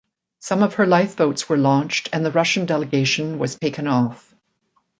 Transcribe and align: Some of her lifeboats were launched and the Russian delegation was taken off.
Some 0.39 0.63
of 0.63 0.73
her 0.73 0.87
lifeboats 0.87 1.47
were 1.47 1.57
launched 1.59 2.09
and 2.11 2.25
the 2.25 2.31
Russian 2.31 2.65
delegation 2.65 3.37
was 3.37 3.59
taken 3.59 3.85
off. 3.85 4.33